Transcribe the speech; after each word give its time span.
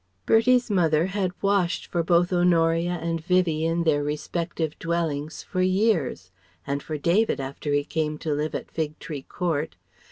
Bertie's 0.25 0.71
mother 0.71 1.05
had 1.05 1.31
"washed" 1.43 1.85
for 1.85 2.01
both 2.01 2.33
Honoria 2.33 2.97
and 2.99 3.21
Vivie 3.23 3.65
in 3.65 3.83
their 3.83 4.03
respective 4.03 4.79
dwellings 4.79 5.43
for 5.43 5.61
years, 5.61 6.31
and 6.65 6.81
for 6.81 6.97
David 6.97 7.39
after 7.39 7.71
he 7.71 7.83
came 7.83 8.17
to 8.17 8.33
live 8.33 8.55
at 8.55 8.71
Fig 8.71 8.97
Tree 8.97 9.21
Court. 9.21 9.75